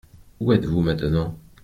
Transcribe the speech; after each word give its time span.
Où 0.39 0.51
êtes-vous 0.51 0.81
maintenant? 0.81 1.37